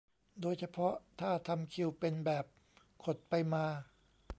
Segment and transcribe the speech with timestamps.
[0.41, 2.45] โดยเฉพาะถ้าทำคิวเป็นแบบ
[3.03, 3.65] ขดไปมา